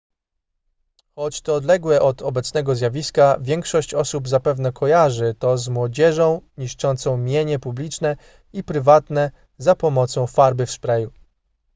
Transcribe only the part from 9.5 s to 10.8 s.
za pomocą farby w